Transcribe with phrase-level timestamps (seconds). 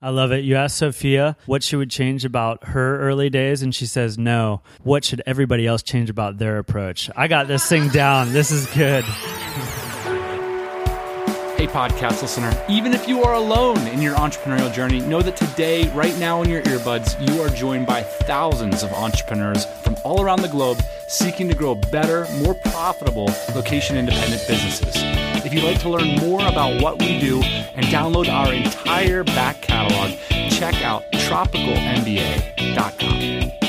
[0.00, 0.44] I love it.
[0.44, 4.62] You asked Sophia what she would change about her early days, and she says, No.
[4.84, 7.10] What should everybody else change about their approach?
[7.16, 8.32] I got this thing down.
[8.32, 9.04] This is good.
[11.56, 15.92] Hey, podcast listener, even if you are alone in your entrepreneurial journey, know that today,
[15.92, 20.42] right now in your earbuds, you are joined by thousands of entrepreneurs from all around
[20.42, 25.27] the globe seeking to grow better, more profitable location independent businesses.
[25.44, 29.60] If you'd like to learn more about what we do and download our entire back
[29.60, 30.18] catalog,
[30.50, 33.67] check out tropicalmba.com.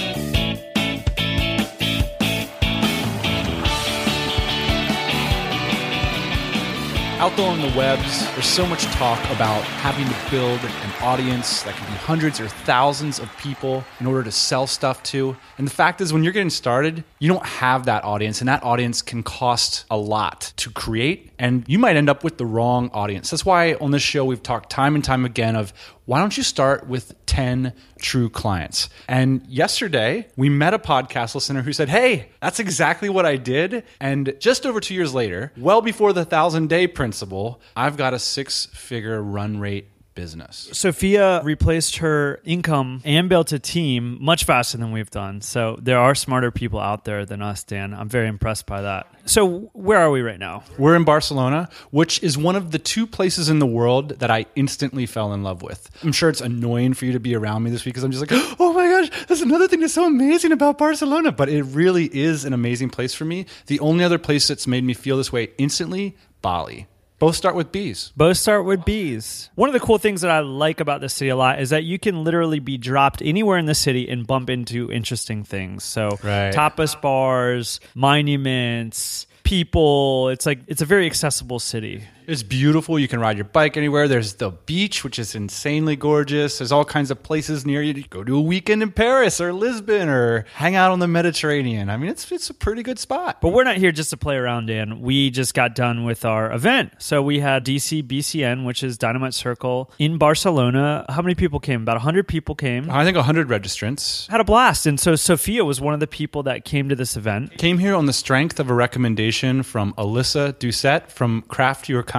[7.19, 11.63] Out there on the webs, there's so much talk about having to build an audience
[11.63, 15.35] that can be hundreds or thousands of people in order to sell stuff to.
[15.57, 18.63] And the fact is, when you're getting started, you don't have that audience, and that
[18.63, 22.89] audience can cost a lot to create, and you might end up with the wrong
[22.93, 23.31] audience.
[23.31, 25.73] That's why on this show, we've talked time and time again of
[26.05, 28.89] why don't you start with 10 true clients?
[29.07, 33.83] And yesterday, we met a podcast listener who said, Hey, that's exactly what I did.
[34.01, 38.19] And just over two years later, well before the thousand day principle, I've got a
[38.19, 39.89] six figure run rate
[40.19, 40.67] business.
[40.73, 45.39] Sophia replaced her income and built a team much faster than we've done.
[45.39, 47.93] So there are smarter people out there than us, Dan.
[47.93, 49.07] I'm very impressed by that.
[49.23, 50.63] So where are we right now?
[50.77, 54.45] We're in Barcelona, which is one of the two places in the world that I
[54.57, 55.89] instantly fell in love with.
[56.03, 58.29] I'm sure it's annoying for you to be around me this week because I'm just
[58.29, 61.31] like, oh my gosh, that's another thing that's so amazing about Barcelona.
[61.31, 63.45] But it really is an amazing place for me.
[63.67, 66.87] The only other place that's made me feel this way instantly, Bali.
[67.19, 68.13] Both start with B's.
[68.15, 69.49] Both start with B's.
[69.55, 71.83] One of the cool things that I like about the city a lot is that
[71.83, 75.83] you can literally be dropped anywhere in the city and bump into interesting things.
[75.83, 76.53] So, Right.
[76.53, 80.29] tapas bars, monuments, people.
[80.29, 82.03] It's like it's a very accessible city.
[82.29, 82.99] It's beautiful.
[82.99, 84.07] You can ride your bike anywhere.
[84.07, 86.59] There's the beach, which is insanely gorgeous.
[86.59, 87.93] There's all kinds of places near you.
[87.93, 91.89] You go to a weekend in Paris or Lisbon or hang out on the Mediterranean.
[91.89, 93.41] I mean, it's it's a pretty good spot.
[93.41, 95.01] But we're not here just to play around, Dan.
[95.01, 96.93] We just got done with our event.
[96.99, 101.05] So we had DC BCN, which is Dynamite Circle in Barcelona.
[101.09, 101.81] How many people came?
[101.81, 102.91] About 100 people came.
[102.91, 104.85] I think 100 registrants Had a blast.
[104.85, 107.57] And so Sophia was one of the people that came to this event.
[107.57, 111.41] came here on the strength of a recommendation from Alyssa Doucette from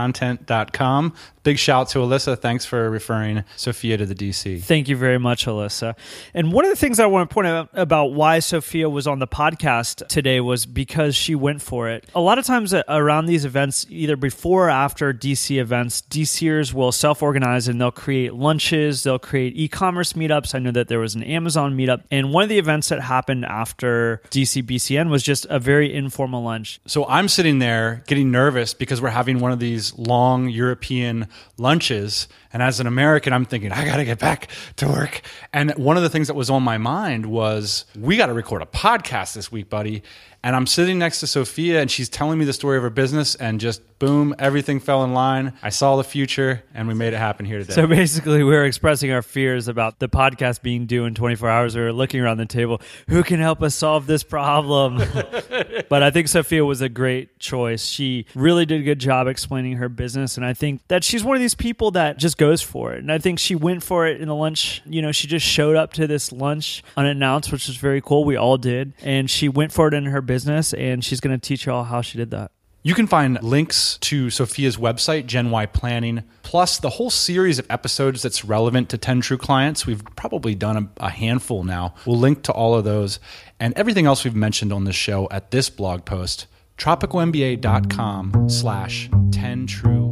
[0.08, 1.14] craftyourcontent.com.
[1.42, 2.38] Big shout to Alyssa.
[2.38, 4.62] Thanks for referring Sophia to the DC.
[4.62, 5.96] Thank you very much, Alyssa.
[6.34, 9.20] And one of the things I want to point out about why Sophia was on
[9.20, 12.06] the podcast today was because she went for it.
[12.14, 16.92] A lot of times around these events, either before or after DC events, DCers will
[16.92, 20.54] self organize and they'll create lunches, they'll create e commerce meetups.
[20.54, 22.02] I know that there was an Amazon meetup.
[22.10, 26.42] And one of the events that happened after DC BCN was just a very informal
[26.42, 26.80] lunch.
[26.86, 32.28] So I'm sitting there getting nervous because we're having one of these long European lunches.
[32.52, 35.20] And as an American, I'm thinking, I got to get back to work.
[35.52, 38.62] And one of the things that was on my mind was, we got to record
[38.62, 40.02] a podcast this week, buddy.
[40.42, 43.34] And I'm sitting next to Sophia and she's telling me the story of her business
[43.34, 45.52] and just boom, everything fell in line.
[45.62, 47.74] I saw the future and we made it happen here today.
[47.74, 51.76] So basically, we were expressing our fears about the podcast being due in 24 hours.
[51.76, 54.96] We were looking around the table, who can help us solve this problem?
[55.90, 57.84] but I think Sophia was a great choice.
[57.84, 60.38] She really did a good job explaining her business.
[60.38, 63.00] And I think that she's one of these people that just goes for it.
[63.00, 64.80] And I think she went for it in the lunch.
[64.86, 68.24] You know, she just showed up to this lunch unannounced, which was very cool.
[68.24, 68.94] We all did.
[69.02, 70.72] And she went for it in her business.
[70.72, 72.52] And she's going to teach you all how she did that.
[72.82, 77.66] You can find links to Sophia's website, Gen Y Planning, plus the whole series of
[77.68, 79.86] episodes that's relevant to 10 True Clients.
[79.86, 81.94] We've probably done a, a handful now.
[82.06, 83.18] We'll link to all of those
[83.58, 86.46] and everything else we've mentioned on this show at this blog post,
[86.78, 90.09] tropicalmba.com slash 10 True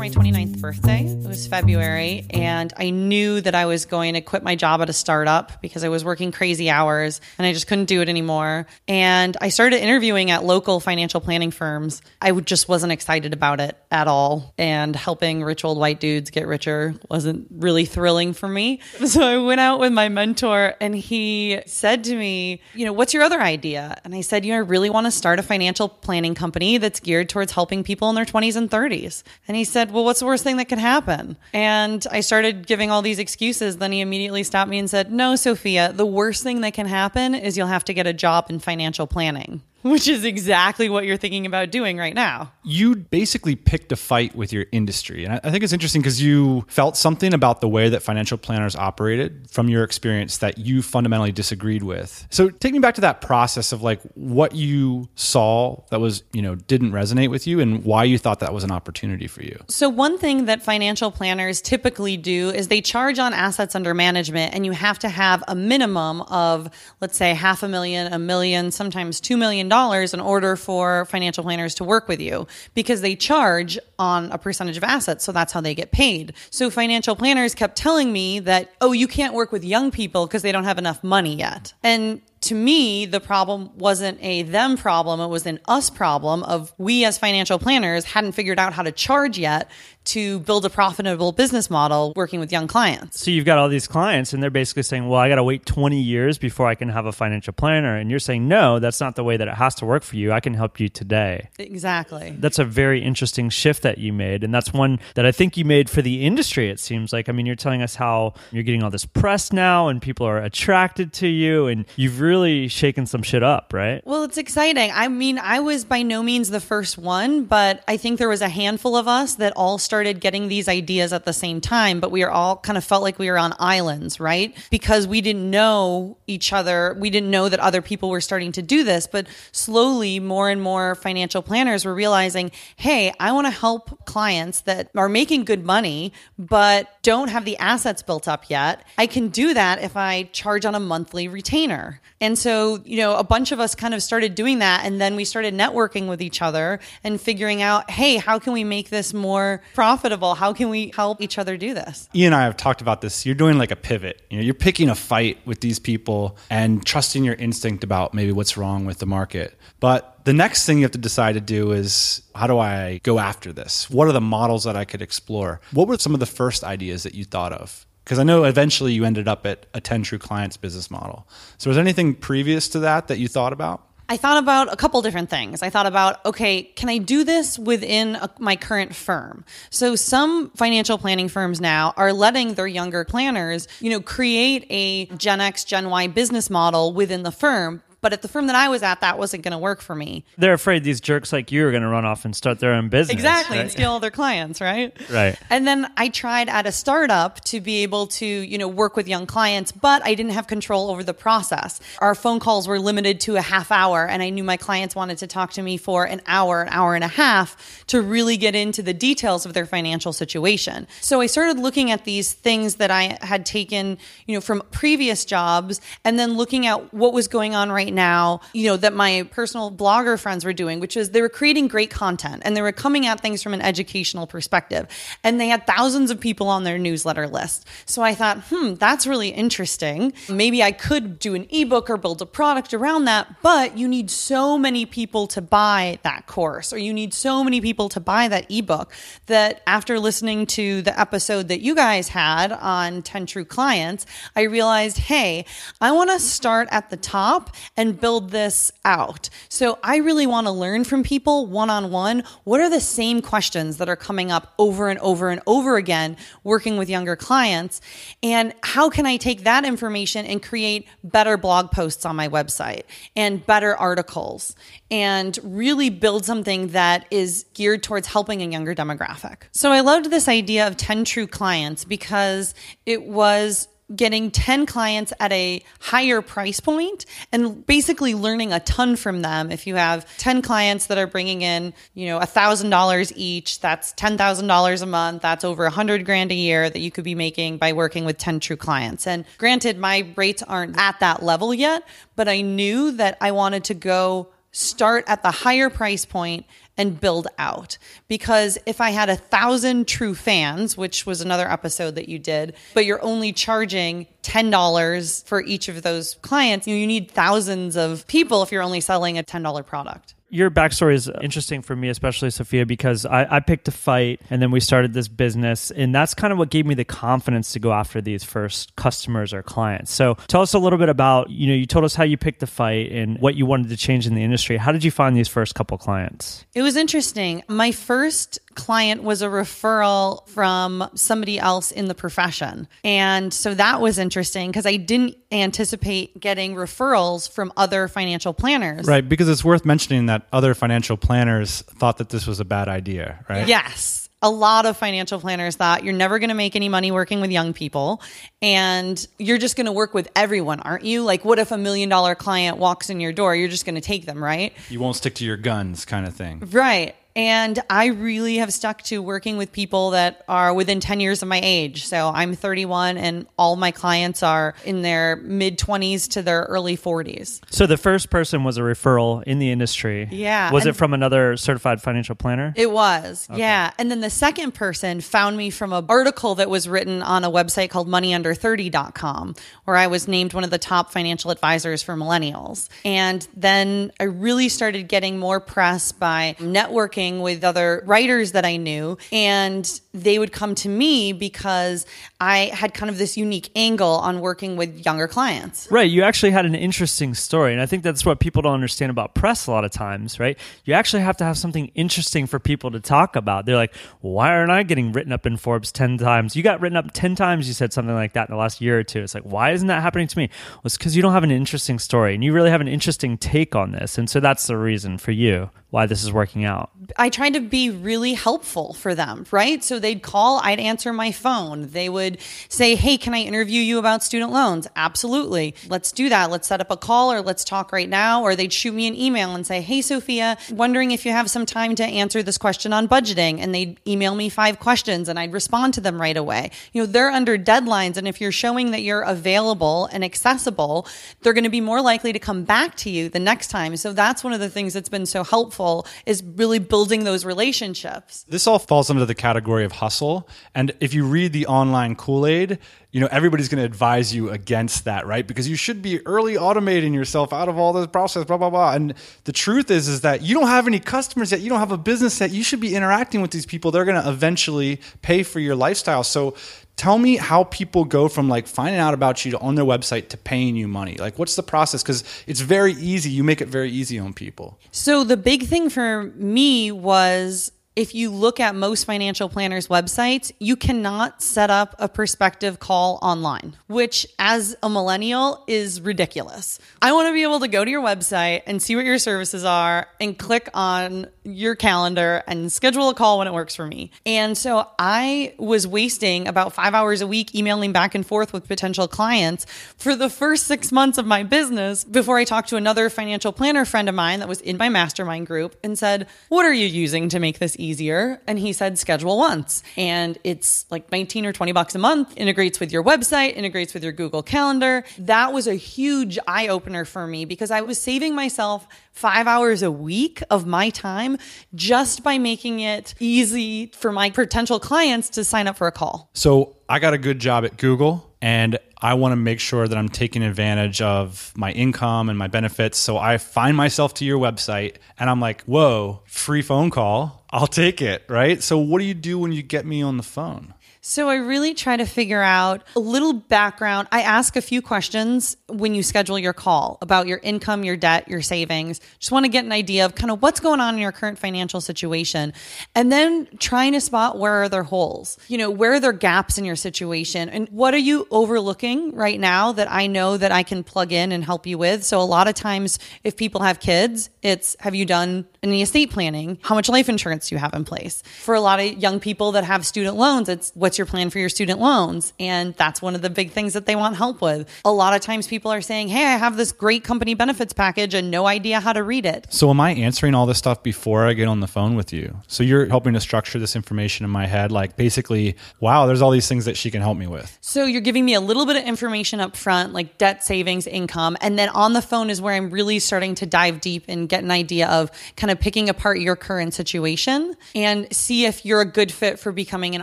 [0.00, 1.04] my 29th birthday.
[1.04, 4.88] It was February, and I knew that I was going to quit my job at
[4.88, 8.66] a startup because I was working crazy hours and I just couldn't do it anymore.
[8.88, 12.00] And I started interviewing at local financial planning firms.
[12.18, 14.54] I just wasn't excited about it at all.
[14.56, 18.80] And helping rich old white dudes get richer wasn't really thrilling for me.
[19.10, 23.12] So I went out with my mentor, and he said to me, You know, what's
[23.12, 24.00] your other idea?
[24.04, 27.00] And I said, You know, I really want to start a financial planning company that's
[27.00, 29.24] geared towards helping people in their 20s and 30s.
[29.48, 31.36] And he said, Well, what's the worst thing that could happen?
[31.52, 33.78] And I started giving all these excuses.
[33.78, 37.34] Then he immediately stopped me and said, No, Sophia, the worst thing that can happen
[37.34, 39.62] is you'll have to get a job in financial planning.
[39.90, 42.52] which is exactly what you're thinking about doing right now.
[42.62, 45.24] You basically picked a fight with your industry.
[45.24, 48.76] And I think it's interesting because you felt something about the way that financial planners
[48.76, 52.26] operated from your experience that you fundamentally disagreed with.
[52.30, 56.42] So take me back to that process of like what you saw that was, you
[56.42, 59.58] know, didn't resonate with you and why you thought that was an opportunity for you.
[59.68, 64.54] So, one thing that financial planners typically do is they charge on assets under management,
[64.54, 68.70] and you have to have a minimum of, let's say, half a million, a million,
[68.70, 73.78] sometimes $2 million in order for financial planners to work with you because they charge
[73.98, 75.24] on a percentage of assets.
[75.24, 76.34] So, that's how they get paid.
[76.50, 80.42] So, financial planners kept telling me that, oh, you can't work with young people because
[80.42, 81.72] they don't have enough money yet.
[81.82, 86.72] And to me, the problem wasn't a them problem, it was an us problem of
[86.78, 89.70] we as financial planners hadn't figured out how to charge yet
[90.10, 93.20] to build a profitable business model working with young clients.
[93.20, 95.66] So you've got all these clients and they're basically saying, "Well, I got to wait
[95.66, 99.14] 20 years before I can have a financial planner." And you're saying, "No, that's not
[99.14, 100.32] the way that it has to work for you.
[100.32, 102.34] I can help you today." Exactly.
[102.38, 105.64] That's a very interesting shift that you made and that's one that I think you
[105.64, 107.28] made for the industry it seems like.
[107.28, 110.38] I mean, you're telling us how you're getting all this press now and people are
[110.38, 114.02] attracted to you and you've really shaken some shit up, right?
[114.04, 114.90] Well, it's exciting.
[114.92, 118.42] I mean, I was by no means the first one, but I think there was
[118.42, 122.10] a handful of us that all started getting these ideas at the same time, but
[122.10, 124.56] we are all kind of felt like we were on islands, right?
[124.70, 126.96] Because we didn't know each other.
[126.98, 130.62] We didn't know that other people were starting to do this, but slowly more and
[130.62, 135.64] more financial planners were realizing, hey, I want to help clients that are making good
[135.64, 138.84] money, but don't have the assets built up yet.
[138.98, 142.00] I can do that if I charge on a monthly retainer.
[142.20, 144.84] And so, you know, a bunch of us kind of started doing that.
[144.84, 148.62] And then we started networking with each other and figuring out, hey, how can we
[148.62, 150.34] make this more profitable?
[150.34, 152.06] How can we help each other do this?
[152.14, 153.24] Ian and I have talked about this.
[153.24, 154.20] You're doing like a pivot.
[154.28, 158.30] You know, you're picking a fight with these people and trusting your instinct about maybe
[158.30, 159.58] what's wrong with the market.
[159.80, 163.18] But the next thing you have to decide to do is how do I go
[163.18, 163.88] after this?
[163.88, 165.62] What are the models that I could explore?
[165.72, 167.86] What were some of the first ideas that you thought of?
[168.04, 171.26] Because I know eventually you ended up at a 10 True Clients business model.
[171.56, 173.86] So, was there anything previous to that that you thought about?
[174.10, 175.62] I thought about a couple different things.
[175.62, 179.44] I thought about, okay, can I do this within a, my current firm?
[179.70, 185.06] So some financial planning firms now are letting their younger planners, you know, create a
[185.16, 188.68] Gen X, Gen Y business model within the firm but at the firm that I
[188.68, 190.24] was at, that wasn't going to work for me.
[190.38, 192.88] They're afraid these jerks like you are going to run off and start their own
[192.88, 193.14] business.
[193.14, 193.62] Exactly, right?
[193.62, 194.96] and steal all their clients, right?
[195.10, 195.38] Right.
[195.50, 199.08] And then I tried at a startup to be able to, you know, work with
[199.08, 201.80] young clients, but I didn't have control over the process.
[201.98, 205.18] Our phone calls were limited to a half hour, and I knew my clients wanted
[205.18, 208.54] to talk to me for an hour, an hour and a half to really get
[208.54, 210.86] into the details of their financial situation.
[211.00, 215.24] So I started looking at these things that I had taken, you know, from previous
[215.24, 219.28] jobs and then looking at what was going on right now, you know, that my
[219.30, 222.72] personal blogger friends were doing, which is they were creating great content and they were
[222.72, 224.86] coming at things from an educational perspective.
[225.22, 227.66] And they had thousands of people on their newsletter list.
[227.86, 230.12] So I thought, hmm, that's really interesting.
[230.28, 234.10] Maybe I could do an ebook or build a product around that, but you need
[234.10, 238.28] so many people to buy that course or you need so many people to buy
[238.28, 238.92] that ebook
[239.26, 244.42] that after listening to the episode that you guys had on 10 True Clients, I
[244.42, 245.44] realized, hey,
[245.80, 249.30] I want to start at the top and build this out.
[249.48, 252.24] So I really want to learn from people one on one.
[252.44, 256.18] What are the same questions that are coming up over and over and over again
[256.44, 257.80] working with younger clients?
[258.22, 262.82] And how can I take that information and create better blog posts on my website
[263.16, 264.54] and better articles
[264.90, 269.44] and really build something that is geared towards helping a younger demographic?
[269.52, 272.52] So I loved this idea of 10 true clients because
[272.84, 278.96] it was getting 10 clients at a higher price point and basically learning a ton
[278.96, 279.50] from them.
[279.50, 284.82] If you have 10 clients that are bringing in, you know, $1,000 each, that's $10,000
[284.82, 285.22] a month.
[285.22, 288.40] That's over 100 grand a year that you could be making by working with 10
[288.40, 289.06] true clients.
[289.06, 291.82] And granted, my rates aren't at that level yet,
[292.16, 296.44] but I knew that I wanted to go start at the higher price point
[296.76, 297.78] and build out.
[298.08, 302.54] Because if I had a thousand true fans, which was another episode that you did,
[302.74, 308.42] but you're only charging $10 for each of those clients, you, need thousands of people
[308.42, 312.64] if you're only selling a $10 product your backstory is interesting for me, especially Sophia,
[312.64, 315.70] because I, I, picked a fight and then we started this business.
[315.72, 319.34] And that's kind of what gave me the confidence to go after these first customers
[319.34, 319.92] or clients.
[319.92, 322.40] So tell us a little bit about, you know, you told us how you picked
[322.40, 324.56] the fight and what you wanted to change in the industry.
[324.56, 326.44] How did you find these first couple clients?
[326.54, 327.42] It It was interesting.
[327.48, 332.68] My first client was a referral from somebody else in the profession.
[332.84, 338.86] And so that was interesting because I didn't anticipate getting referrals from other financial planners.
[338.86, 342.68] Right, because it's worth mentioning that other financial planners thought that this was a bad
[342.68, 343.48] idea, right?
[343.48, 344.08] Yes.
[344.22, 347.30] A lot of financial planners thought you're never going to make any money working with
[347.30, 348.02] young people
[348.42, 351.02] and you're just going to work with everyone, aren't you?
[351.04, 353.34] Like, what if a million dollar client walks in your door?
[353.34, 354.52] You're just going to take them, right?
[354.68, 356.46] You won't stick to your guns, kind of thing.
[356.50, 356.94] Right.
[357.16, 361.28] And I really have stuck to working with people that are within 10 years of
[361.28, 361.86] my age.
[361.86, 366.76] So I'm 31 and all my clients are in their mid 20s to their early
[366.76, 367.40] 40s.
[367.50, 370.08] So the first person was a referral in the industry.
[370.10, 372.54] Yeah, Was it from another certified financial planner?
[372.56, 373.72] It was, yeah.
[373.78, 377.30] And then the second person found me from an article that was written on a
[377.30, 382.68] website called moneyunder30.com, where I was named one of the top financial advisors for millennials.
[382.84, 388.56] And then I really started getting more press by networking with other writers that I
[388.56, 388.98] knew.
[389.10, 391.86] And they would come to me because
[392.20, 395.66] I had kind of this unique angle on working with younger clients.
[395.70, 395.90] Right.
[395.90, 397.52] You actually had an interesting story.
[397.52, 400.38] And I think that's what people don't understand about press a lot of times, right?
[400.66, 403.46] You actually have to have something interesting for people to talk about.
[403.46, 406.36] They're like, why aren't I getting written up in Forbes 10 times?
[406.36, 408.78] You got written up 10 times, you said something like that in the last year
[408.78, 409.00] or two.
[409.00, 410.28] It's like, why isn't that happening to me?
[410.56, 413.16] Well, it's because you don't have an interesting story and you really have an interesting
[413.16, 413.96] take on this.
[413.96, 416.70] And so that's the reason for you why this is working out.
[416.96, 419.62] I tried to be really helpful for them, right?
[419.62, 421.68] So they'd call, I'd answer my phone.
[421.68, 422.09] They would
[422.48, 424.68] say, Hey, can I interview you about student loans?
[424.76, 425.54] Absolutely.
[425.68, 426.30] Let's do that.
[426.30, 428.22] Let's set up a call or let's talk right now.
[428.22, 431.46] Or they'd shoot me an email and say, Hey, Sophia, wondering if you have some
[431.46, 433.40] time to answer this question on budgeting.
[433.40, 436.50] And they'd email me five questions and I'd respond to them right away.
[436.72, 437.96] You know, they're under deadlines.
[437.96, 440.86] And if you're showing that you're available and accessible,
[441.20, 443.76] they're going to be more likely to come back to you the next time.
[443.76, 448.24] So that's one of the things that's been so helpful is really building those relationships.
[448.28, 450.28] This all falls under the category of hustle.
[450.54, 452.58] And if you read the online Kool Aid,
[452.92, 455.26] you know, everybody's going to advise you against that, right?
[455.26, 458.72] Because you should be early automating yourself out of all this process, blah, blah, blah.
[458.72, 461.42] And the truth is, is that you don't have any customers yet.
[461.42, 462.30] You don't have a business yet.
[462.30, 463.70] You should be interacting with these people.
[463.70, 466.02] They're going to eventually pay for your lifestyle.
[466.02, 466.34] So
[466.76, 470.16] tell me how people go from like finding out about you on their website to
[470.16, 470.96] paying you money.
[470.96, 471.82] Like, what's the process?
[471.82, 473.10] Because it's very easy.
[473.10, 474.58] You make it very easy on people.
[474.72, 480.32] So the big thing for me was if you look at most financial planners' websites,
[480.40, 486.58] you cannot set up a prospective call online, which as a millennial is ridiculous.
[486.82, 489.44] I want to be able to go to your website and see what your services
[489.44, 493.90] are and click on your calendar and schedule a call when it works for me.
[494.06, 498.48] And so I was wasting about five hours a week emailing back and forth with
[498.48, 499.44] potential clients
[499.76, 503.64] for the first six months of my business before I talked to another financial planner
[503.64, 507.08] friend of mine that was in my mastermind group and said, What are you using
[507.10, 508.20] to make this easier?
[508.26, 509.62] And he said, ScheduleOnce.
[509.76, 513.82] And it's like 19 or 20 bucks a month, integrates with your website, integrates with
[513.82, 514.84] your Google Calendar.
[514.98, 518.66] That was a huge eye opener for me because I was saving myself
[519.00, 521.16] five hours a week of my time
[521.54, 526.10] just by making it easy for my potential clients to sign up for a call.
[526.12, 529.76] So I got a good job at Google and I want to make sure that
[529.76, 532.76] I'm taking advantage of my income and my benefits.
[532.76, 537.24] So I find myself to your website and I'm like, whoa, free phone call.
[537.30, 538.04] I'll take it.
[538.06, 538.42] Right.
[538.42, 540.52] So what do you do when you get me on the phone?
[540.82, 543.88] So I really try to figure out a little background.
[543.92, 548.08] I ask a few questions when you schedule your call about your income, your debt,
[548.08, 548.80] your savings.
[548.98, 551.18] Just want to get an idea of kind of what's going on in your current
[551.18, 552.32] financial situation.
[552.74, 555.18] And then trying to spot where are there holes?
[555.28, 557.28] You know, where are there gaps in your situation?
[557.28, 561.12] And what are you overlooking right now that I know that I can plug in
[561.12, 561.84] and help you with?
[561.84, 565.90] So a lot of times if people have kids, it's have you done any estate
[565.90, 566.38] planning?
[566.40, 568.02] How much life insurance do you have in place?
[568.22, 571.18] For a lot of young people that have student loans, it's what's your plan for
[571.18, 572.12] your student loans?
[572.20, 574.48] And that's one of the big things that they want help with.
[574.64, 577.92] A lot of times people are saying, Hey, I have this great company benefits package
[577.92, 579.26] and no idea how to read it.
[579.30, 582.16] So am I answering all this stuff before I get on the phone with you?
[582.28, 586.12] So you're helping to structure this information in my head, like basically, wow, there's all
[586.12, 587.36] these things that she can help me with.
[587.40, 591.16] So you're giving me a little bit of information up front, like debt, savings, income.
[591.20, 594.22] And then on the phone is where I'm really starting to dive deep and get
[594.22, 598.70] an idea of kind of picking apart your current situation and see if you're a
[598.70, 599.82] good fit for becoming an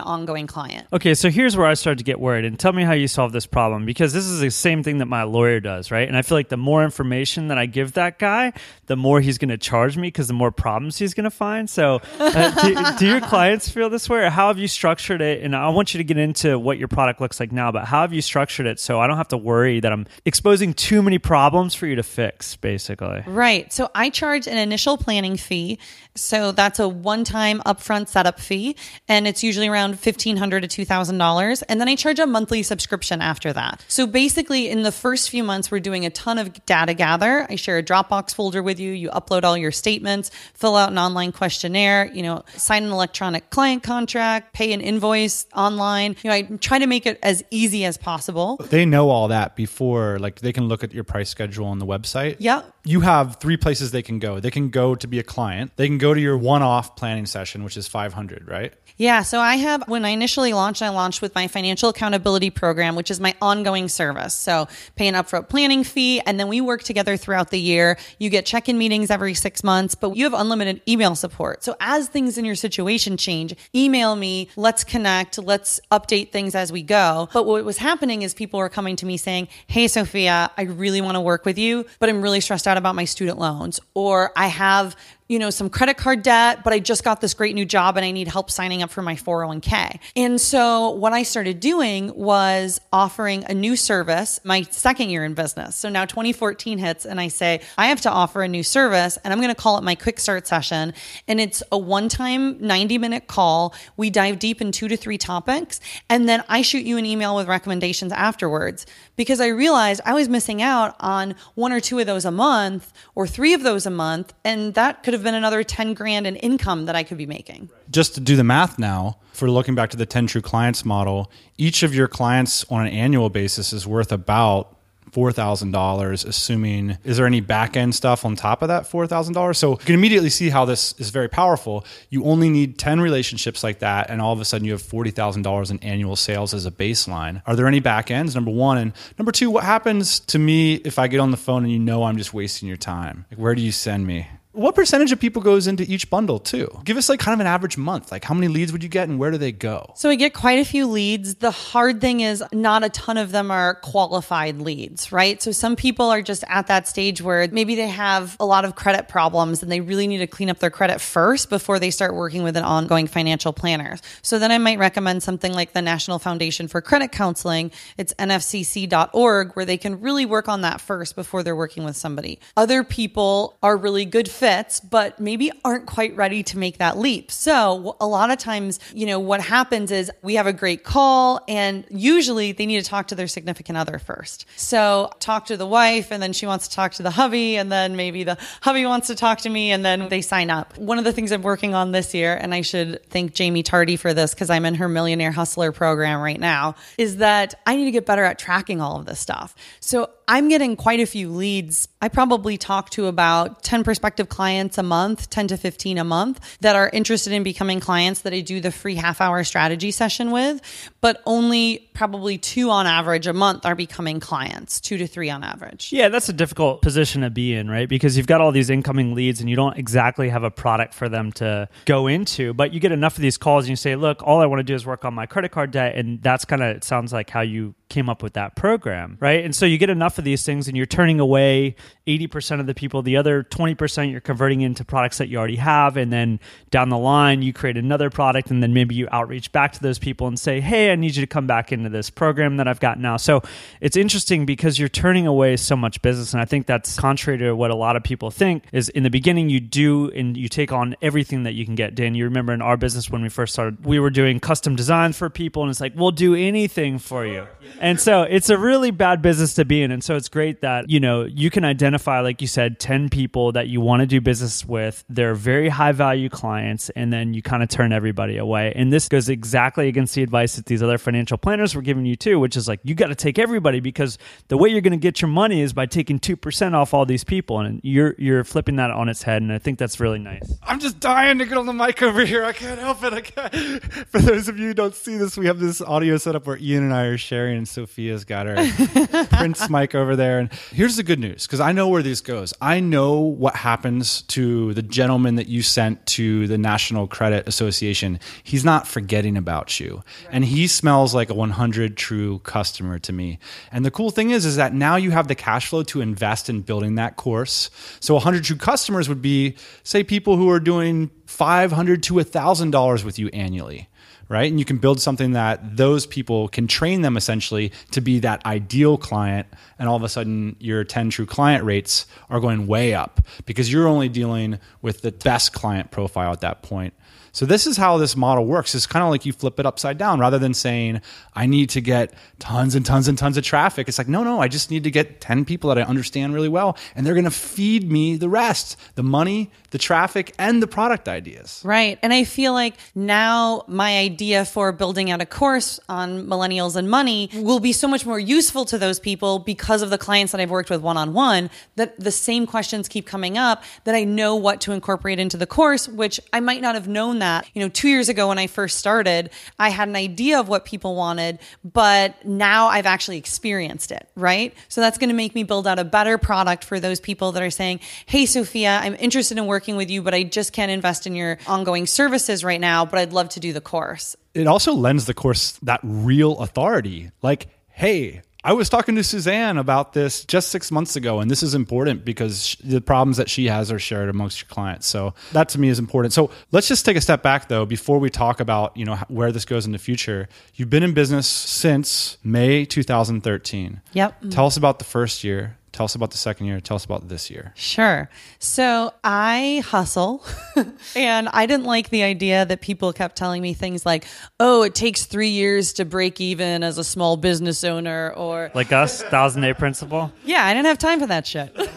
[0.00, 0.77] ongoing client.
[0.78, 0.88] Client.
[0.92, 2.44] Okay, so here's where I started to get worried.
[2.44, 5.06] And tell me how you solve this problem because this is the same thing that
[5.06, 6.06] my lawyer does, right?
[6.06, 8.52] And I feel like the more information that I give that guy,
[8.86, 11.68] the more he's going to charge me because the more problems he's going to find.
[11.68, 15.42] So, uh, do, do, your clients feel this way, or how have you structured it?
[15.42, 18.02] And I want you to get into what your product looks like now, but how
[18.02, 21.18] have you structured it so I don't have to worry that I'm exposing too many
[21.18, 23.22] problems for you to fix, basically?
[23.26, 23.72] Right.
[23.72, 25.78] So I charge an initial planning fee.
[26.14, 28.74] So that's a one-time upfront setup fee,
[29.06, 32.26] and it's usually around fifteen hundred to two thousand dollars, and then I charge a
[32.26, 33.84] monthly subscription after that.
[33.88, 37.46] So basically, in the first few months, we're doing a ton of data gather.
[37.48, 38.92] I share a Dropbox folder with you.
[38.92, 43.50] You upload all your statements, fill out an online questionnaire, you know, sign an electronic
[43.50, 46.16] client contract, pay an invoice online.
[46.22, 48.56] You know, I try to make it as easy as possible.
[48.70, 51.86] They know all that before, like they can look at your price schedule on the
[51.86, 52.36] website.
[52.38, 52.62] Yeah.
[52.84, 54.40] You have three places they can go.
[54.40, 55.72] They can go to be a client.
[55.76, 58.72] They can go to your one-off planning session, which is 500, right?
[58.96, 62.96] Yeah, so I have when I initially launched, I launched with my financial accountability program,
[62.96, 64.34] which is my ongoing service.
[64.34, 67.96] So pay an upfront planning fee, and then we work together throughout the year.
[68.18, 71.62] You get check-in meetings every six months, but you have unlimited email support.
[71.62, 74.48] So as things in your situation change, email me.
[74.56, 75.38] Let's connect.
[75.38, 77.28] Let's update things as we go.
[77.32, 81.00] But what was happening is people were coming to me saying, "Hey, Sophia, I really
[81.00, 84.32] want to work with you, but I'm really stressed out about my student loans, or
[84.34, 84.96] I have
[85.28, 88.04] you know, some credit card debt, but I just got this great new job and
[88.04, 89.98] I need help signing up for my 401k.
[90.16, 95.34] And so what I started doing was offering a new service, my second year in
[95.34, 95.76] business.
[95.76, 99.32] So now 2014 hits and I say, I have to offer a new service and
[99.34, 100.94] I'm going to call it my quick start session.
[101.26, 103.74] And it's a one time 90 minute call.
[103.98, 105.78] We dive deep in two to three topics.
[106.08, 110.30] And then I shoot you an email with recommendations afterwards because I realized I was
[110.30, 113.90] missing out on one or two of those a month or three of those a
[113.90, 114.32] month.
[114.42, 117.70] And that could been another 10 grand in income that I could be making.
[117.90, 121.30] Just to do the math now, for looking back to the 10 true clients model,
[121.56, 124.78] each of your clients on an annual basis is worth about
[125.12, 129.56] $4,000, assuming, is there any back end stuff on top of that $4,000?
[129.56, 131.84] So you can immediately see how this is very powerful.
[132.10, 135.70] You only need 10 relationships like that, and all of a sudden you have $40,000
[135.70, 137.42] in annual sales as a baseline.
[137.46, 138.34] Are there any back ends?
[138.34, 138.78] Number one.
[138.78, 141.78] And number two, what happens to me if I get on the phone and you
[141.78, 143.24] know I'm just wasting your time?
[143.30, 144.26] Like, where do you send me?
[144.58, 146.68] What percentage of people goes into each bundle too?
[146.82, 148.10] Give us like kind of an average month.
[148.10, 149.92] Like how many leads would you get and where do they go?
[149.94, 151.36] So we get quite a few leads.
[151.36, 155.40] The hard thing is not a ton of them are qualified leads, right?
[155.40, 158.74] So some people are just at that stage where maybe they have a lot of
[158.74, 162.16] credit problems and they really need to clean up their credit first before they start
[162.16, 163.96] working with an ongoing financial planner.
[164.22, 167.70] So then I might recommend something like the National Foundation for Credit Counseling.
[167.96, 172.40] It's nfcc.org where they can really work on that first before they're working with somebody.
[172.56, 176.96] Other people are really good fit fits, but maybe aren't quite ready to make that
[176.96, 177.30] leap.
[177.30, 181.44] So a lot of times, you know, what happens is we have a great call
[181.46, 184.46] and usually they need to talk to their significant other first.
[184.56, 187.70] So talk to the wife and then she wants to talk to the hubby and
[187.70, 190.78] then maybe the hubby wants to talk to me and then they sign up.
[190.78, 193.96] One of the things I'm working on this year, and I should thank Jaime Tardy
[193.96, 197.84] for this because I'm in her Millionaire Hustler program right now, is that I need
[197.84, 199.54] to get better at tracking all of this stuff.
[199.80, 201.88] So I'm getting quite a few leads.
[202.00, 206.58] I probably talk to about 10 prospective clients a month, 10 to 15 a month
[206.60, 210.30] that are interested in becoming clients that I do the free half hour strategy session
[210.30, 210.60] with,
[211.00, 215.42] but only probably two on average a month are becoming clients, two to three on
[215.42, 215.92] average.
[215.92, 217.88] Yeah, that's a difficult position to be in, right?
[217.88, 221.08] Because you've got all these incoming leads and you don't exactly have a product for
[221.08, 224.22] them to go into, but you get enough of these calls and you say, look,
[224.22, 225.96] all I want to do is work on my credit card debt.
[225.96, 229.44] And that's kind of, it sounds like how you came up with that program, right?
[229.44, 231.74] And so you get enough of these things and you're turning away
[232.06, 233.02] 80% of the people.
[233.02, 235.96] The other 20% you're converting into products that you already have.
[235.96, 239.72] And then down the line, you create another product and then maybe you outreach back
[239.72, 242.56] to those people and say, hey, I need you to come back into this program
[242.58, 243.16] that I've got now.
[243.16, 243.42] So
[243.80, 246.32] it's interesting because you're turning away so much business.
[246.32, 249.10] And I think that's contrary to what a lot of people think is in the
[249.10, 251.94] beginning, you do and you take on everything that you can get.
[251.94, 255.16] Dan, you remember in our business when we first started, we were doing custom designs
[255.16, 257.46] for people and it's like, we'll do anything for you
[257.80, 259.90] and so it's a really bad business to be in.
[259.90, 263.52] And so it's great that, you know, you can identify, like you said, 10 people
[263.52, 265.04] that you want to do business with.
[265.08, 266.90] They're very high value clients.
[266.90, 268.72] And then you kind of turn everybody away.
[268.74, 272.16] And this goes exactly against the advice that these other financial planners were giving you
[272.16, 274.96] too, which is like, you got to take everybody because the way you're going to
[274.96, 277.60] get your money is by taking 2% off all these people.
[277.60, 279.42] And you're, you're flipping that on its head.
[279.42, 280.58] And I think that's really nice.
[280.62, 282.44] I'm just dying to get on the mic over here.
[282.44, 283.12] I can't help it.
[283.12, 283.82] I can't.
[284.08, 286.84] For those of you who don't see this, we have this audio setup where Ian
[286.84, 290.38] and I are sharing Sophia's got her Prince mic over there.
[290.38, 292.54] And here's the good news because I know where this goes.
[292.60, 298.18] I know what happens to the gentleman that you sent to the National Credit Association.
[298.42, 300.02] He's not forgetting about you.
[300.30, 303.38] And he smells like a 100 true customer to me.
[303.70, 306.48] And the cool thing is, is that now you have the cash flow to invest
[306.48, 307.70] in building that course.
[308.00, 313.18] So 100 true customers would be, say, people who are doing 500 to $1,000 with
[313.18, 313.88] you annually
[314.28, 314.50] right?
[314.50, 318.44] And you can build something that those people can train them essentially to be that
[318.44, 319.46] ideal client.
[319.78, 323.72] And all of a sudden, your 10 true client rates are going way up because
[323.72, 326.94] you're only dealing with the best client profile at that point.
[327.32, 328.74] So this is how this model works.
[328.74, 331.00] It's kind of like you flip it upside down rather than saying,
[331.34, 333.88] I need to get tons and tons and tons of traffic.
[333.88, 336.48] It's like, no, no, I just need to get 10 people that I understand really
[336.48, 336.76] well.
[336.94, 341.08] And they're going to feed me the rest, the money, the traffic, and the product
[341.08, 341.60] ideas.
[341.64, 341.98] Right.
[342.02, 346.88] And I feel like now my idea for building out a course on millennials and
[346.88, 350.40] money will be so much more useful to those people because of the clients that
[350.40, 354.04] I've worked with one on one, that the same questions keep coming up, that I
[354.04, 357.48] know what to incorporate into the course, which I might not have known that.
[357.54, 360.64] You know, two years ago when I first started, I had an idea of what
[360.64, 364.54] people wanted, but now I've actually experienced it, right?
[364.68, 367.42] So that's going to make me build out a better product for those people that
[367.42, 371.06] are saying, Hey, Sophia, I'm interested in working with you, but I just can't invest
[371.06, 374.16] in your ongoing services right now, but I'd love to do the course.
[374.34, 377.10] It also lends the course that real authority.
[377.22, 381.42] Like, hey, I was talking to Suzanne about this just six months ago, and this
[381.42, 384.86] is important because the problems that she has are shared amongst your clients.
[384.86, 386.14] So that to me is important.
[386.14, 389.32] So let's just take a step back though before we talk about you know where
[389.32, 390.30] this goes in the future.
[390.54, 393.82] You've been in business since May 2013.
[393.92, 394.22] Yep.
[394.30, 395.58] Tell us about the first year.
[395.72, 396.60] Tell us about the second year.
[396.60, 397.52] Tell us about this year.
[397.54, 398.08] Sure.
[398.38, 400.24] So I hustle,
[400.96, 404.04] and I didn't like the idea that people kept telling me things like,
[404.40, 408.72] oh, it takes three years to break even as a small business owner, or Like
[408.72, 410.10] us, thousand day principle.
[410.24, 411.54] yeah, I didn't have time for that shit.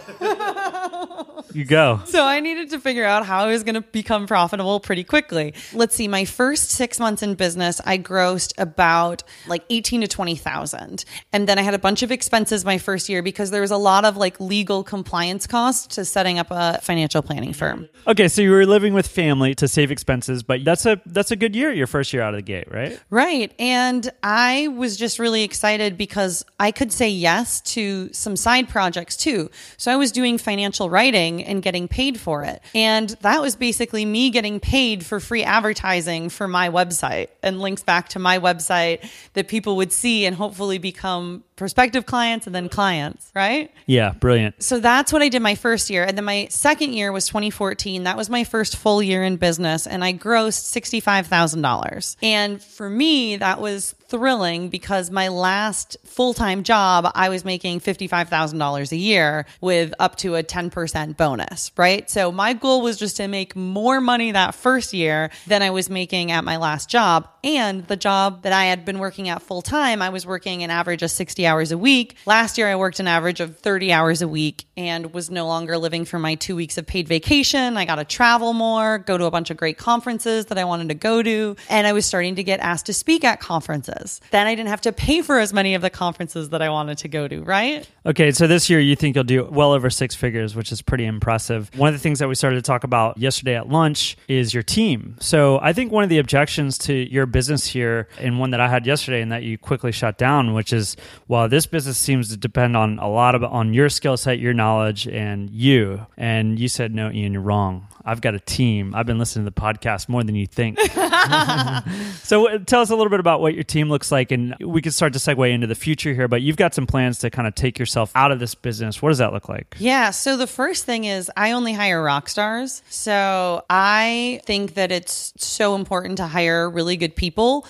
[1.54, 2.02] You go.
[2.06, 5.54] So I needed to figure out how I was going to become profitable pretty quickly.
[5.74, 11.06] Let's see, my first six months in business, I grossed about like 18 to 20,000.
[11.34, 13.78] And then I had a bunch of expenses my first year because there was a
[13.78, 17.90] lot of like legal compliance costs to setting up a financial planning firm.
[18.08, 21.36] Okay, so you were living with family to save expenses, but that's a that's a
[21.36, 23.00] good year, your first year out of the gate, right?
[23.10, 23.54] Right.
[23.60, 29.16] And I was just really excited because I could say yes to some side projects
[29.18, 29.50] too.
[29.78, 32.62] So I was doing financial writing and getting paid for it.
[32.74, 37.84] And that was basically me getting paid for free advertising for my website and links
[37.84, 42.68] back to my website that people would see and hopefully become prospective clients and then
[42.70, 43.72] clients, right?
[43.86, 44.64] Yeah, brilliant.
[44.64, 46.04] So that's what I did my first year.
[46.04, 48.06] And then my second year was 2014.
[48.06, 49.86] That was my first full year in business.
[49.86, 52.16] And I grossed $65,000.
[52.24, 57.80] And for me, that was thrilling because my last full time job, I was making
[57.80, 62.10] $55,000 a year with up to a 10% bonus, right?
[62.10, 65.92] So my goal was just to make more money that first year than I was
[65.92, 67.30] making at my last job.
[67.44, 70.70] And the job that I had been working at full time, I was working an
[70.70, 72.18] average of 60 hours a week.
[72.26, 75.78] Last year, I worked an average of 30 hours a week and was no longer
[75.78, 77.78] living for my two weeks of paid vacation.
[77.78, 80.90] I got to travel more, go to a bunch of great conferences that I wanted
[80.90, 81.56] to go to.
[81.70, 84.22] And I was starting to get asked to speak at conferences.
[84.32, 87.00] Then I didn't have to pay for as many of the conferences that I wanted
[87.00, 87.90] to go to, right?
[88.06, 91.06] Okay, so this year you think you'll do well over six figures, which is pretty
[91.06, 91.70] impressive.
[91.76, 94.64] One of the things that we started to talk about yesterday at lunch is your
[94.64, 95.16] team.
[95.20, 98.68] So I think one of the objections to your business here, and one that I
[98.68, 102.38] had yesterday, and that you quickly shut down, which is, well, this business seems to
[102.38, 106.06] depend on a lot of on your skill set, your knowledge, and you.
[106.18, 107.88] And you said, no, Ian, you're wrong.
[108.04, 108.96] I've got a team.
[108.96, 110.80] I've been listening to the podcast more than you think.
[112.24, 114.82] so uh, tell us a little bit about what your team looks like, and we
[114.82, 116.28] can start to segue into the future here.
[116.28, 119.02] But you've got some plans to kind of take yourself out of this business.
[119.02, 119.76] What does that look like?
[119.80, 120.12] Yeah.
[120.12, 122.82] So the first thing is I only hire rock stars.
[122.90, 127.21] So I think that it's so important to hire really good people.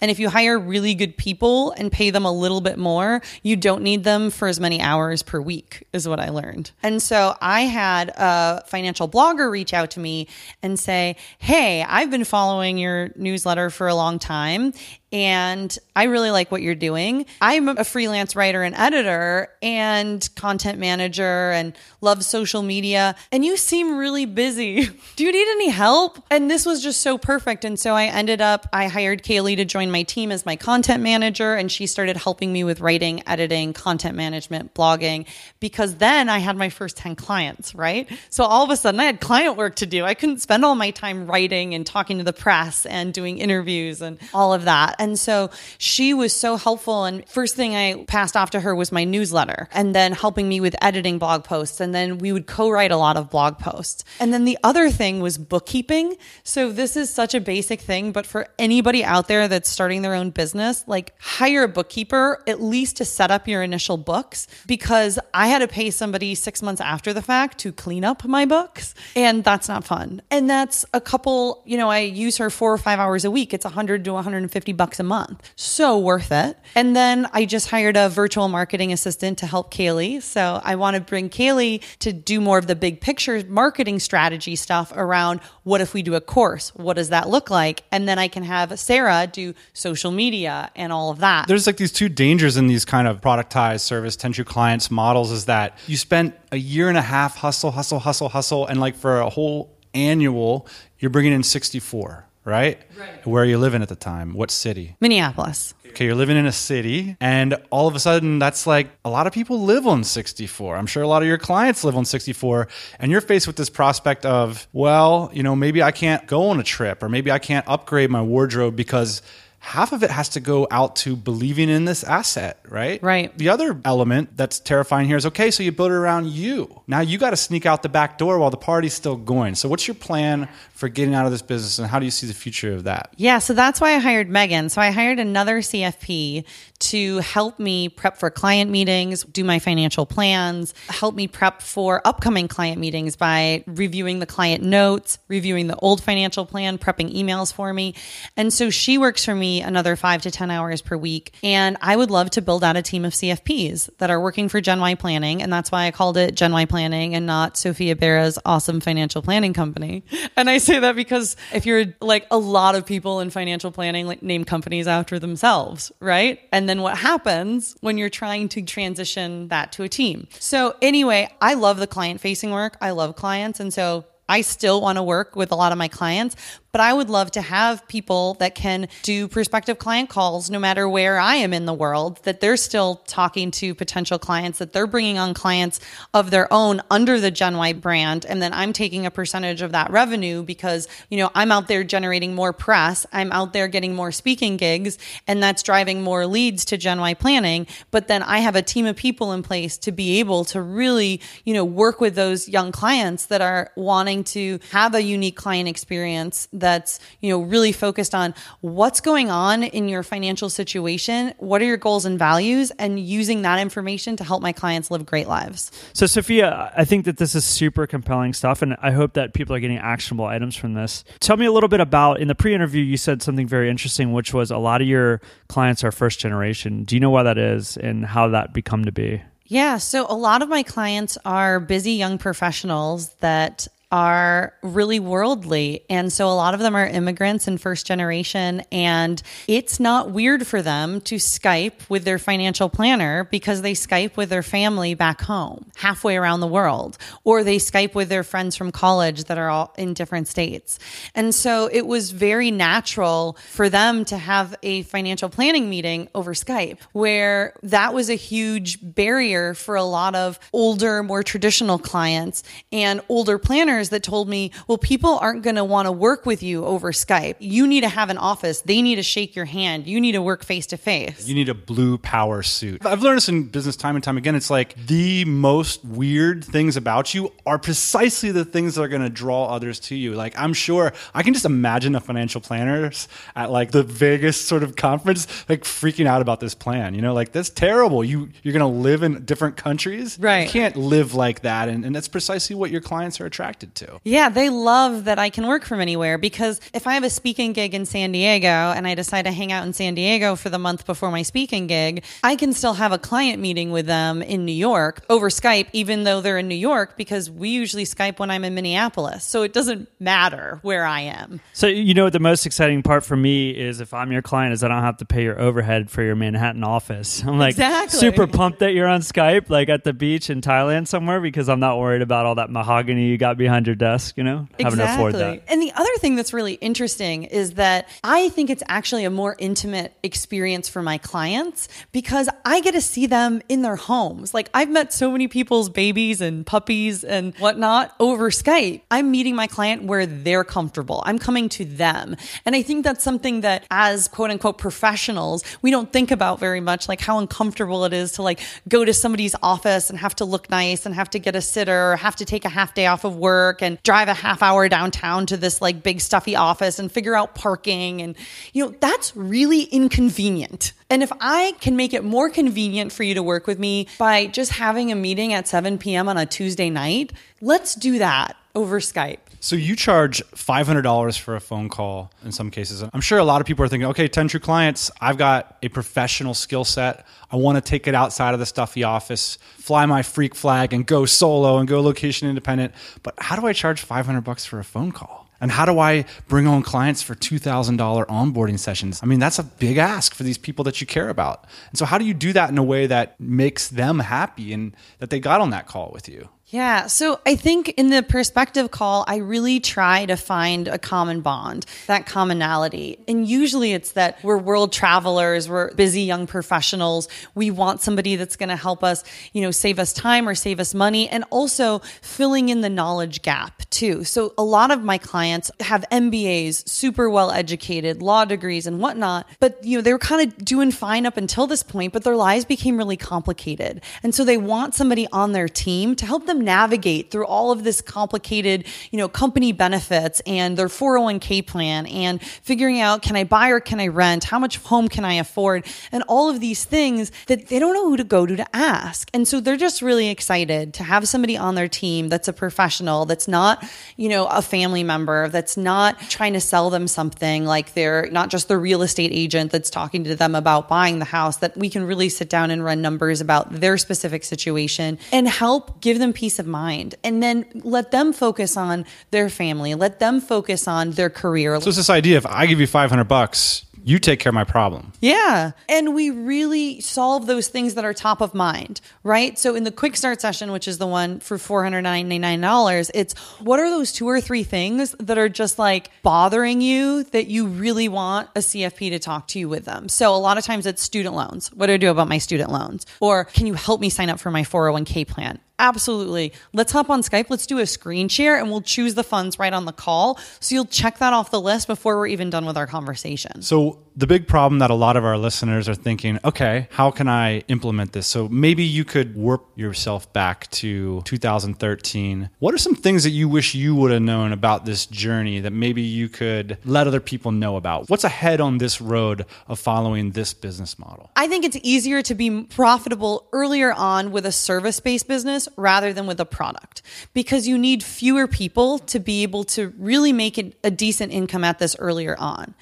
[0.02, 3.56] And if you hire really good people and pay them a little bit more, you
[3.56, 6.72] don't need them for as many hours per week, is what I learned.
[6.82, 10.28] And so I had a financial blogger reach out to me
[10.62, 14.74] and say, Hey, I've been following your newsletter for a long time
[15.12, 17.26] and I really like what you're doing.
[17.41, 23.15] I'm a freelance writer and editor and content manager and love social media.
[23.32, 24.86] And you seem really busy.
[25.17, 26.24] Do you need any help?
[26.32, 27.65] And this was just so perfect.
[27.65, 31.04] And so I ended up, I hired Kaylee to join my team as my content
[31.04, 31.56] manager.
[31.56, 35.28] And she started helping me with writing, editing, content management, blogging,
[35.60, 38.10] because then I had my first 10 clients, right?
[38.30, 40.06] So all of a sudden I had client work to do.
[40.06, 44.02] I couldn't spend all my time writing and talking to the press and doing interviews
[44.02, 44.95] and all of that.
[45.02, 47.06] And so she was so helpful.
[47.06, 50.60] And first thing I passed off to her was my newsletter and then helping me
[50.60, 51.82] with editing blog posts.
[51.82, 54.04] And then we would co write a lot of blog posts.
[54.20, 56.18] And then the other thing was bookkeeping.
[56.44, 60.14] So this is such a basic thing, but for anybody out there that's starting their
[60.14, 65.18] own business, like hire a bookkeeper at least to set up your initial books because
[65.34, 68.94] I had to pay somebody six months after the fact to clean up my books.
[69.16, 70.22] And that's not fun.
[70.30, 73.52] And that's a couple, you know, I use her four or five hours a week.
[73.52, 75.51] It's 100 to 150 bucks a month.
[75.56, 76.58] So worth it.
[76.75, 80.21] And then I just hired a virtual marketing assistant to help Kaylee.
[80.21, 84.56] So I want to bring Kaylee to do more of the big picture marketing strategy
[84.56, 86.73] stuff around what if we do a course?
[86.75, 87.84] What does that look like?
[87.91, 91.47] And then I can have Sarah do social media and all of that.
[91.47, 95.32] There's like these two dangers in these kind of productized service, 10 true clients models
[95.32, 98.95] is that you spent a year and a half hustle, hustle, hustle, hustle, and like
[98.95, 100.67] for a whole annual,
[100.99, 102.82] you're bringing in 64, right?
[102.97, 103.25] Right.
[103.25, 104.34] Where are you living at the time?
[104.34, 104.95] What city?
[104.99, 105.73] Minneapolis.
[105.88, 109.27] Okay, you're living in a city, and all of a sudden, that's like a lot
[109.27, 110.77] of people live on 64.
[110.77, 113.69] I'm sure a lot of your clients live on 64, and you're faced with this
[113.69, 117.39] prospect of, well, you know, maybe I can't go on a trip, or maybe I
[117.39, 119.21] can't upgrade my wardrobe because
[119.63, 123.02] half of it has to go out to believing in this asset, right?
[123.04, 123.36] Right.
[123.38, 126.82] The other element that's terrifying here is okay, so you build it around you.
[126.88, 129.54] Now you got to sneak out the back door while the party's still going.
[129.54, 132.26] So, what's your plan for getting out of this business and how do you see
[132.26, 133.13] the future of that?
[133.17, 134.69] Yeah, so that's why I hired Megan.
[134.69, 136.43] So, I hired another CFP
[136.80, 142.02] to help me prep for client meetings, do my financial plans, help me prep for
[142.04, 147.54] upcoming client meetings by reviewing the client notes, reviewing the old financial plan, prepping emails
[147.54, 147.93] for me.
[148.36, 151.34] And so she works for me another five to 10 hours per week.
[151.44, 154.62] And I would love to build out a team of CFPs that are working for
[154.62, 155.42] Gen Y Planning.
[155.42, 159.22] And that's why I called it Gen Y Planning and not Sophia Bera's awesome financial
[159.22, 160.04] planning company.
[160.38, 164.08] And I say that because if you're like a lot of people in financial planning,
[164.08, 166.40] like name companies after themselves, right?
[166.52, 170.28] And then what happens when you're trying to transition that to a team.
[170.40, 172.78] So, anyway, I love the client facing work.
[172.82, 173.60] I love clients.
[173.60, 176.38] And so I still want to work with a lot of my clients,
[176.72, 180.88] but I would love to have people that can do prospective client calls no matter
[180.88, 184.88] where I am in the world, that they're still talking to potential clients, that they're
[184.88, 185.80] bringing on clients
[186.14, 188.26] of their own under the Gen Y brand.
[188.26, 191.84] And then I'm taking a percentage of that revenue because, you know, I'm out there
[191.84, 193.06] generating more press.
[193.12, 197.14] I'm out there getting more speaking gigs and that's driving more leads to Gen Y
[197.14, 197.68] planning.
[197.92, 201.22] But then I have a team of people in place to be able to really,
[201.44, 205.68] you know, work with those young clients that are wanting to have a unique client
[205.68, 211.62] experience that's, you know, really focused on what's going on in your financial situation, what
[211.62, 215.28] are your goals and values, and using that information to help my clients live great
[215.28, 215.71] lives.
[215.93, 219.56] So, Sophia, I think that this is super compelling stuff, and I hope that people
[219.56, 221.04] are getting actionable items from this.
[221.19, 224.13] Tell me a little bit about in the pre interview, you said something very interesting,
[224.13, 226.84] which was a lot of your clients are first generation.
[226.84, 229.21] Do you know why that is and how that become to be?
[229.45, 235.84] Yeah, so a lot of my clients are busy young professionals that are really worldly.
[235.89, 238.62] And so a lot of them are immigrants and first generation.
[238.71, 244.15] And it's not weird for them to Skype with their financial planner because they Skype
[244.15, 248.56] with their family back home, halfway around the world, or they Skype with their friends
[248.56, 250.80] from college that are all in different states.
[251.13, 256.34] And so it was very natural for them to have a financial planning meeting over
[256.34, 262.43] Skype, where that was a huge barrier for a lot of older, more traditional clients
[262.71, 266.44] and older planners that told me, well, people aren't going to want to work with
[266.44, 267.36] you over Skype.
[267.39, 268.62] You need to have an office.
[268.62, 269.88] They need to shake your hand.
[269.88, 271.28] You need to work face to face.
[271.28, 272.86] You need a blue power suit.
[272.86, 274.36] I've learned this in business time and time again.
[274.36, 279.02] It's like the most weird things about you are precisely the things that are going
[279.02, 280.13] to draw others to you.
[280.13, 284.63] Like, I'm sure I can just imagine the financial planners at like the Vegas sort
[284.63, 286.94] of conference, like freaking out about this plan.
[286.94, 288.04] You know, like that's terrible.
[288.04, 290.17] You, you're going to live in different countries.
[290.20, 290.46] Right.
[290.46, 291.70] You can't live like that.
[291.70, 294.00] And, and that's precisely what your clients are attracted to.
[294.04, 297.54] Yeah, they love that I can work from anywhere because if I have a speaking
[297.54, 300.60] gig in San Diego and I decide to hang out in San Diego for the
[300.60, 304.46] month before my speaking gig, I can still have a client meeting with them in
[304.46, 308.30] New York over Skype, even though they're in New York, because we usually Skype when
[308.30, 309.24] I'm in Minneapolis.
[309.24, 311.42] So it doesn't matter where I am.
[311.54, 314.54] So, you know, what the most exciting part for me is if I'm your client
[314.54, 317.24] is I don't have to pay your overhead for your Manhattan office.
[317.26, 318.00] I'm like exactly.
[318.00, 321.60] super pumped that you're on Skype, like at the beach in Thailand somewhere, because I'm
[321.60, 324.80] not worried about all that mahogany you got behind behind your desk, you know, having
[324.80, 325.43] to afford that.
[325.47, 329.36] And the other thing that's really interesting is that I think it's actually a more
[329.38, 334.34] intimate experience for my clients because I get to see them in their homes.
[334.34, 338.82] Like I've met so many people's babies and puppies and whatnot over Skype.
[338.89, 341.04] I'm meeting my client where they're comfortable.
[341.06, 342.15] I'm coming to them.
[342.45, 346.62] And I think that's something that as quote unquote professionals, we don't think about very
[346.62, 350.26] much, like how uncomfortable it is to like go to somebody's office and have to
[350.26, 352.88] look nice and have to get a sitter or have to take a half day
[352.88, 356.80] off of work and drive a half hour downtown to this like big stuffy office
[356.80, 358.02] and figure out parking.
[358.02, 358.16] And,
[358.54, 360.74] you know, that's really inconvenient.
[360.90, 364.28] And if I can make it more convenient for you to work with me by
[364.28, 366.08] just having a meeting at 7 p.m.
[366.08, 367.12] on a Tuesday night,
[367.42, 369.20] let's do that over Skype.
[369.43, 372.84] So you charge $500 for a phone call in some cases.
[372.93, 375.67] I'm sure a lot of people are thinking, okay, 10 True clients, I've got a
[375.67, 377.08] professional skill set.
[377.32, 380.86] I want to take it outside of the stuffy office, fly my freak flag and
[380.86, 382.75] go solo and go location independent.
[383.01, 385.27] But how do I charge 500 bucks for a phone call?
[385.41, 388.99] And how do I bring on clients for $2,000 onboarding sessions?
[389.01, 391.47] I mean, that's a big ask for these people that you care about.
[391.71, 394.75] And so, how do you do that in a way that makes them happy and
[394.99, 396.30] that they got on that call with you?
[396.52, 396.88] Yeah.
[396.88, 401.66] So I think in the perspective call, I really try to find a common bond,
[401.88, 403.00] that commonality.
[403.08, 407.08] And usually it's that we're world travelers, we're busy young professionals.
[407.36, 410.60] We want somebody that's going to help us, you know, save us time or save
[410.60, 414.04] us money and also filling in the knowledge gap too.
[414.04, 419.26] So a lot of my clients have MBAs, super well educated, law degrees and whatnot,
[419.40, 422.18] but you know, they were kind of doing fine up until this point, but their
[422.18, 423.82] lives became really complicated.
[424.04, 427.63] And so they want somebody on their team to help them navigate through all of
[427.63, 433.23] this complicated, you know, company benefits and their 401k plan and figuring out can I
[433.23, 434.23] buy or can I rent?
[434.23, 435.65] How much home can I afford?
[435.91, 439.10] And all of these things that they don't know who to go to to ask.
[439.13, 443.06] And so they're just really excited to have somebody on their team that's a professional,
[443.06, 443.63] that's not,
[443.97, 448.30] you know, a family member, that's not trying to sell them something like they're not
[448.30, 451.69] just the real estate agent that's talking to them about buying the house, that we
[451.69, 456.13] can really sit down and run numbers about their specific situation and help give them
[456.13, 460.65] peace peace of mind and then let them focus on their family let them focus
[460.65, 464.20] on their career so it's this idea if i give you 500 bucks you take
[464.20, 464.94] care of my problem.
[465.02, 465.52] Yeah.
[465.67, 469.38] And we really solve those things that are top of mind, right?
[469.39, 473.70] So in the quick start session, which is the one for $499, it's what are
[473.70, 478.30] those two or three things that are just like bothering you that you really want
[478.36, 479.89] a CFP to talk to you with them?
[479.89, 481.52] So a lot of times it's student loans.
[481.54, 482.86] What do I do about my student loans?
[483.00, 485.39] Or can you help me sign up for my 401k plan?
[485.62, 486.34] Absolutely.
[486.54, 487.28] Let's hop on Skype.
[487.30, 490.19] Let's do a screen share and we'll choose the funds right on the call.
[490.39, 493.43] So you'll check that off the list before we're even done with our conversation.
[493.43, 497.08] So the big problem that a lot of our listeners are thinking, okay, how can
[497.08, 498.08] I implement this?
[498.08, 502.30] So maybe you could warp yourself back to 2013.
[502.39, 505.52] What are some things that you wish you would have known about this journey that
[505.52, 507.89] maybe you could let other people know about?
[507.89, 511.12] What's ahead on this road of following this business model?
[511.15, 515.94] I think it's easier to be profitable earlier on with a service based business rather
[515.94, 516.82] than with a product
[517.14, 521.60] because you need fewer people to be able to really make a decent income at
[521.60, 522.54] this earlier on.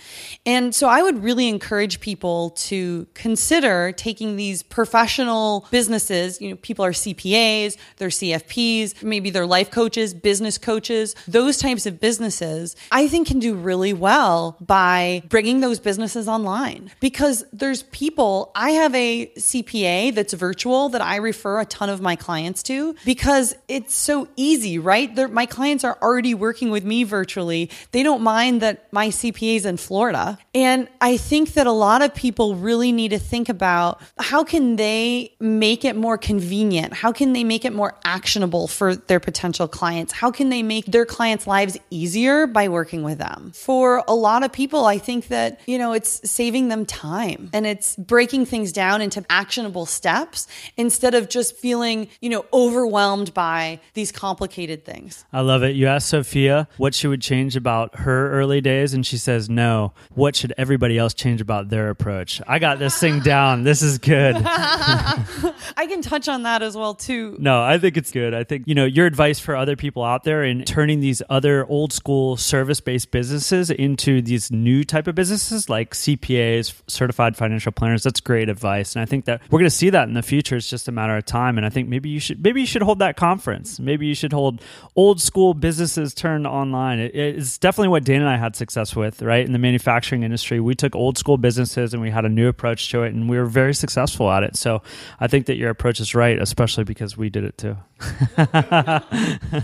[0.45, 6.41] And so I would really encourage people to consider taking these professional businesses.
[6.41, 11.85] You know, people are CPAs, they're CFPs, maybe they're life coaches, business coaches, those types
[11.85, 17.83] of businesses, I think can do really well by bringing those businesses online because there's
[17.83, 18.51] people.
[18.55, 22.78] I have a CPA that's virtual that I refer a ton of my clients to
[23.05, 25.13] because it's so easy, right?
[25.15, 27.69] They're, my clients are already working with me virtually.
[27.91, 30.37] They don't mind that my CPA is in Florida.
[30.53, 34.75] And I think that a lot of people really need to think about how can
[34.75, 36.93] they make it more convenient?
[36.93, 40.13] How can they make it more actionable for their potential clients?
[40.13, 43.51] How can they make their clients' lives easier by working with them?
[43.55, 47.65] For a lot of people, I think that, you know, it's saving them time and
[47.65, 53.79] it's breaking things down into actionable steps instead of just feeling, you know, overwhelmed by
[53.95, 55.25] these complicated things.
[55.33, 55.75] I love it.
[55.75, 59.93] You asked Sophia what she would change about her early days and she says no.
[60.13, 62.41] What should everybody else change about their approach.
[62.47, 63.63] I got this thing down.
[63.63, 64.35] This is good.
[64.45, 67.35] I can touch on that as well too.
[67.39, 68.33] No, I think it's good.
[68.33, 71.65] I think, you know, your advice for other people out there in turning these other
[71.67, 78.03] old school service-based businesses into these new type of businesses like CPAs, certified financial planners,
[78.03, 78.95] that's great advice.
[78.95, 80.55] And I think that we're going to see that in the future.
[80.55, 82.81] It's just a matter of time and I think maybe you should maybe you should
[82.81, 83.79] hold that conference.
[83.79, 84.59] Maybe you should hold
[84.95, 86.97] old school businesses turned online.
[86.97, 89.45] It, it's definitely what Dan and I had success with, right?
[89.45, 92.89] In the manufacturing industry, we took old school businesses and we had a new approach
[92.89, 94.55] to it, and we were very successful at it.
[94.55, 94.81] So
[95.19, 97.77] I think that your approach is right, especially because we did it too.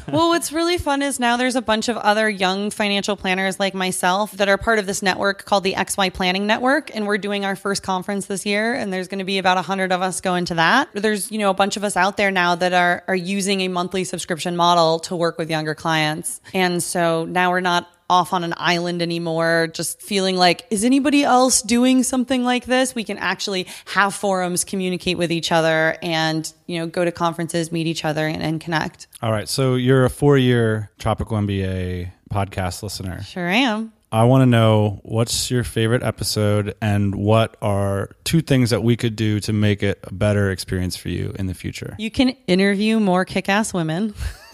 [0.08, 3.74] well, what's really fun is now there's a bunch of other young financial planners like
[3.74, 7.46] myself that are part of this network called the XY Planning Network, and we're doing
[7.46, 10.46] our first conference this year, and there's going to be about 100 of us going
[10.46, 10.90] to that.
[10.94, 13.68] There's, you know, a bunch of us out there now that are are using a
[13.68, 16.42] monthly subscription model to work with younger clients.
[16.54, 21.24] And so now we're not off on an island anymore, just feeling like, is anybody
[21.24, 22.94] else doing something like this?
[22.94, 27.72] We can actually have forums, communicate with each other, and you know, go to conferences,
[27.72, 29.08] meet each other, and, and connect.
[29.22, 29.50] All right.
[29.50, 33.24] So you're a four year Tropical MBA podcast listener.
[33.24, 33.92] Sure am.
[34.16, 38.96] I want to know what's your favorite episode and what are two things that we
[38.96, 41.98] could do to make it a better experience for you in the future.
[42.00, 44.14] You can interview more kick ass women.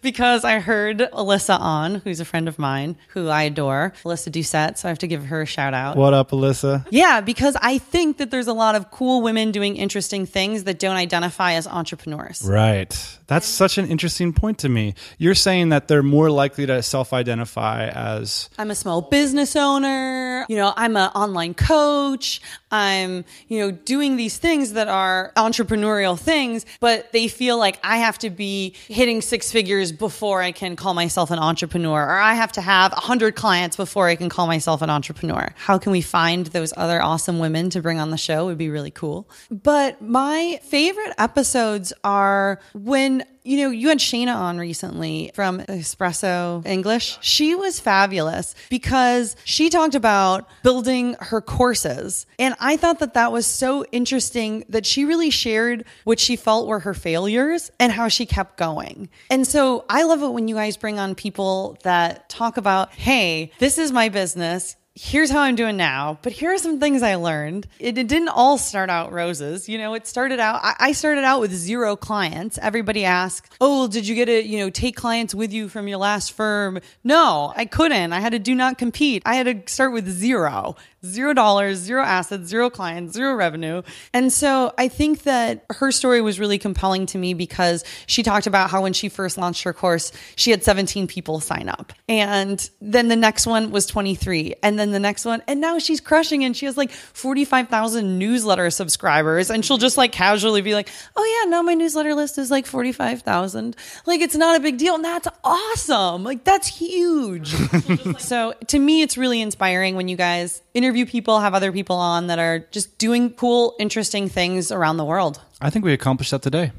[0.00, 4.78] because I heard Alyssa on, who's a friend of mine, who I adore, Alyssa Doucette.
[4.78, 5.96] So I have to give her a shout out.
[5.96, 6.86] What up, Alyssa?
[6.90, 10.78] Yeah, because I think that there's a lot of cool women doing interesting things that
[10.78, 12.42] don't identify as entrepreneurs.
[12.46, 13.18] Right.
[13.26, 14.94] That's such an interesting point to me.
[15.18, 20.46] You're saying that they're more likely to self identify as I'm a small business owner,
[20.48, 22.40] you know, I'm an online coach,
[22.70, 27.98] I'm, you know, doing these things that are entrepreneurial things, but they feel like I
[27.98, 32.34] have to be hitting six figures before I can call myself an entrepreneur, or I
[32.34, 35.52] have to have 100 clients before I can call myself an entrepreneur.
[35.56, 38.46] How can we find those other awesome women to bring on the show?
[38.46, 39.28] Would be really cool.
[39.50, 46.64] But my favorite episodes are when you know, you had Shayna on recently from Espresso
[46.66, 47.16] English.
[47.22, 52.26] She was fabulous because she talked about building her courses.
[52.38, 56.68] And I thought that that was so interesting that she really shared what she felt
[56.68, 59.08] were her failures and how she kept going.
[59.30, 63.50] And so I love it when you guys bring on people that talk about, hey,
[63.60, 67.14] this is my business here's how I'm doing now, but here are some things I
[67.14, 67.68] learned.
[67.78, 69.68] It, it didn't all start out roses.
[69.68, 72.58] You know, it started out, I, I, started out with zero clients.
[72.58, 75.98] Everybody asked, Oh, did you get a, you know, take clients with you from your
[75.98, 76.80] last firm?
[77.04, 78.12] No, I couldn't.
[78.12, 79.22] I had to do not compete.
[79.24, 80.74] I had to start with zero
[81.04, 83.82] zero dollars, zero assets, zero clients, zero revenue.
[84.12, 88.46] And so I think that her story was really compelling to me because she talked
[88.46, 91.92] about how when she first launched her course, she had 17 people sign up.
[92.08, 94.56] And then the next one was 23.
[94.62, 98.70] And then the next one, and now she's crushing and she has like 45,000 newsletter
[98.70, 99.50] subscribers.
[99.50, 102.66] And she'll just like casually be like, oh yeah, now my newsletter list is like
[102.66, 103.76] 45,000.
[104.06, 104.96] Like it's not a big deal.
[104.96, 106.24] And that's awesome.
[106.24, 107.48] Like that's huge.
[108.18, 111.96] so to me, it's really inspiring when you guys interview interview people, have other people
[111.96, 115.40] on that are just doing cool, interesting things around the world.
[115.60, 116.72] I think we accomplished that today.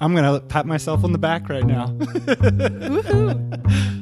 [0.00, 1.88] I'm going to pat myself on the back right now.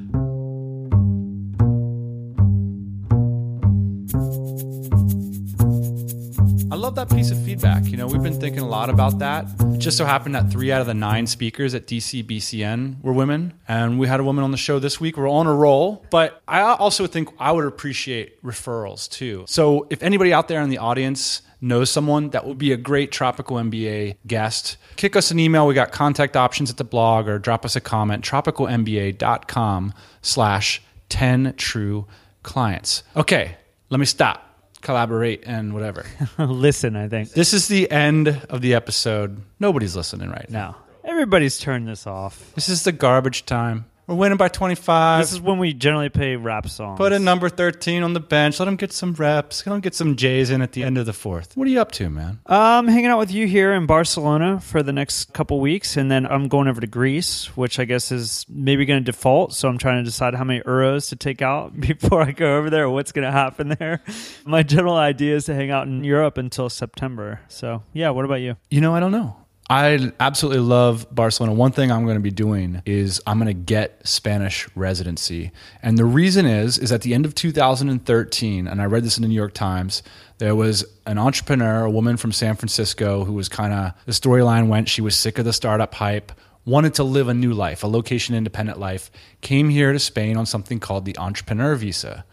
[6.77, 7.87] I love that piece of feedback.
[7.87, 9.47] You know, we've been thinking a lot about that.
[9.73, 13.55] It just so happened that three out of the nine speakers at DCBCN were women.
[13.67, 15.17] And we had a woman on the show this week.
[15.17, 16.05] We're on a roll.
[16.11, 19.47] But I also think I would appreciate referrals too.
[19.49, 23.11] So if anybody out there in the audience knows someone that would be a great
[23.11, 25.67] Tropical MBA guest, kick us an email.
[25.67, 31.55] We got contact options at the blog or drop us a comment, tropicalmba.com slash 10
[31.57, 32.07] true
[32.43, 33.03] clients.
[33.17, 33.57] Okay,
[33.89, 34.46] let me stop
[34.87, 36.07] collaborate and whatever.
[36.39, 37.33] Listen, I think.
[37.33, 39.43] This is the end of the episode.
[39.59, 40.77] Nobody's listening right now.
[41.05, 41.11] No.
[41.11, 42.53] Everybody's turned this off.
[42.55, 43.87] This is the garbage time.
[44.09, 45.21] We're winning by 25.
[45.21, 46.97] This is when we generally play rap songs.
[46.97, 48.61] Put a number 13 on the bench.
[48.61, 49.67] Let him get some reps.
[49.67, 51.57] Let him get some J's in at the end of the fourth.
[51.57, 52.39] What are you up to, man?
[52.47, 56.25] I'm hanging out with you here in Barcelona for the next couple weeks, and then
[56.25, 59.55] I'm going over to Greece, which I guess is maybe going to default.
[59.55, 62.71] So I'm trying to decide how many euros to take out before I go over
[62.71, 64.05] there or what's going to happen there.
[64.47, 67.41] My general idea is to hang out in Europe until September.
[67.49, 68.57] So, yeah, what about you?
[68.71, 69.37] You know, I don't know.
[69.69, 71.55] I absolutely love Barcelona.
[71.55, 75.51] One thing I'm going to be doing is I'm going to get Spanish residency.
[75.83, 79.23] And the reason is is at the end of 2013 and I read this in
[79.23, 80.05] the New York Times,
[80.39, 84.69] there was an entrepreneur, a woman from San Francisco who was kind of the storyline
[84.69, 86.31] went she was sick of the startup hype,
[86.65, 89.11] wanted to live a new life, a location independent life,
[89.41, 92.25] came here to Spain on something called the entrepreneur visa.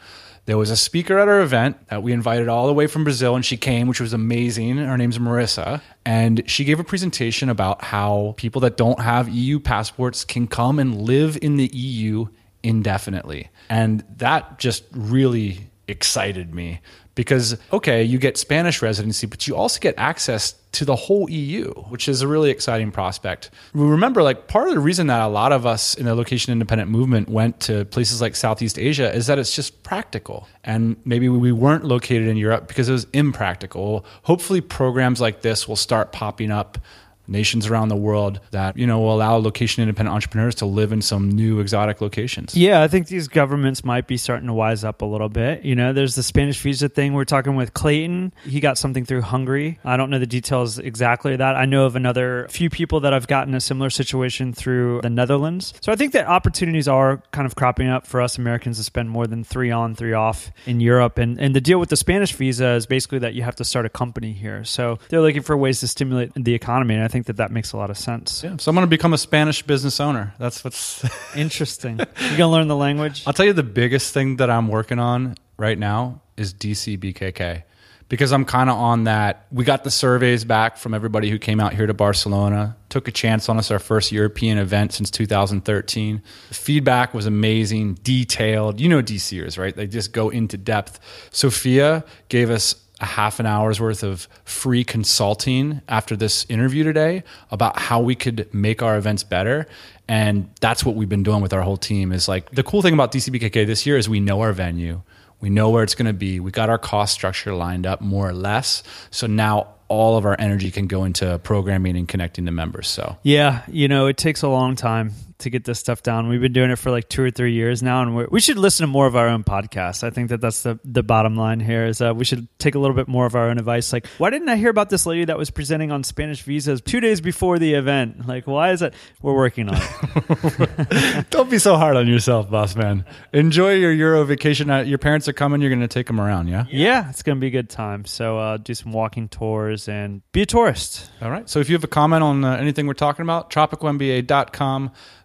[0.46, 3.36] There was a speaker at our event that we invited all the way from Brazil,
[3.36, 4.78] and she came, which was amazing.
[4.78, 5.82] Her name's Marissa.
[6.06, 10.80] And she gave a presentation about how people that don't have EU passports can come
[10.80, 12.26] and live in the EU
[12.62, 13.50] indefinitely.
[13.70, 16.80] And that just really excited me
[17.16, 21.72] because okay, you get Spanish residency, but you also get access to the whole EU,
[21.90, 23.52] which is a really exciting prospect.
[23.74, 26.52] We Remember, like part of the reason that a lot of us in the location
[26.52, 30.48] independent movement went to places like Southeast Asia is that it's just practical.
[30.64, 34.04] And maybe we weren't located in Europe because it was impractical.
[34.24, 36.80] Hopefully, programs like this will start popping up
[37.28, 41.02] nations around the world that you know will allow location independent entrepreneurs to live in
[41.02, 42.56] some new exotic locations.
[42.56, 45.64] Yeah i think these governments might be starting to wise up a little bit.
[45.64, 47.14] You know there's the spanish visa thing.
[47.14, 48.34] We're talking with clayton.
[48.44, 49.80] He got something through hungary.
[49.84, 51.56] I don't know the details exactly of that.
[51.56, 55.74] I know of another few people that i've gotten a similar situation through the netherlands.
[55.82, 59.10] So i think that opportunities are kind of cropping up for us americans to spend
[59.10, 61.18] more than three on three off in europe.
[61.18, 63.86] And, and the deal with the spanish visa is basically that you have to start
[63.86, 64.64] a company here.
[64.64, 66.96] So they're looking for ways to stimulate the economy.
[66.96, 68.44] And i think that that makes a lot of sense.
[68.44, 70.34] Yeah, so I'm going to become a Spanish business owner.
[70.40, 71.06] That's what's
[71.36, 71.98] interesting.
[72.20, 73.24] You're going to learn the language.
[73.28, 77.64] I'll tell you the biggest thing that I'm working on right now is DCBKK
[78.10, 79.46] because I'm kind of on that.
[79.52, 83.12] We got the surveys back from everybody who came out here to Barcelona, took a
[83.12, 86.22] chance on us, our first European event since 2013.
[86.50, 88.80] The feedback was amazing, detailed.
[88.80, 89.76] You know, DCers, right?
[89.76, 91.00] They just go into depth.
[91.32, 97.24] Sophia gave us a half an hour's worth of free consulting after this interview today
[97.52, 99.68] about how we could make our events better.
[100.08, 102.94] And that's what we've been doing with our whole team is like the cool thing
[102.94, 105.02] about dcbkk this year is we know our venue.
[105.40, 106.40] We know where it's going to be.
[106.40, 108.82] We got our cost structure lined up more or less.
[109.12, 112.88] So now all of our energy can go into programming and connecting to members.
[112.88, 116.28] So yeah you know it takes a long time to get this stuff down.
[116.28, 118.84] We've been doing it for like two or three years now, and we should listen
[118.84, 120.04] to more of our own podcasts.
[120.04, 122.80] I think that that's the, the bottom line here is uh, we should take a
[122.80, 123.94] little bit more of our own advice.
[123.94, 127.00] Like, why didn't I hear about this lady that was presenting on Spanish visas two
[127.00, 128.28] days before the event?
[128.28, 128.94] Like, why is that?
[129.22, 131.30] We're working on it.
[131.30, 133.06] Don't be so hard on yourself, boss man.
[133.32, 134.70] Enjoy your Euro vacation.
[134.70, 135.62] Uh, your parents are coming.
[135.62, 136.66] You're going to take them around, yeah?
[136.70, 138.06] Yeah, it's going to be a good time.
[138.06, 141.10] So uh, do some walking tours and be a tourist.
[141.22, 141.50] All right.
[141.50, 144.92] So if you have a comment on uh, anything we're talking about, tropicalmba.com